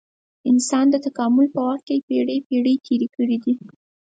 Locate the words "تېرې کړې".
2.85-3.37